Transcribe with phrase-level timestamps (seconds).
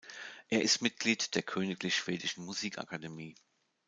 [0.49, 3.35] Er ist Mitglied der Königlich-Schwedischen Musikakademie.